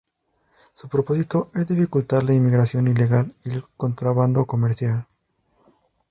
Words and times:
Su 0.73 0.89
propósito 0.89 1.51
es 1.53 1.67
dificultar 1.67 2.23
la 2.23 2.33
inmigración 2.33 2.87
ilegal 2.87 3.35
y 3.45 3.51
el 3.51 3.65
contrabando 3.77 4.45
comercial. 4.47 5.05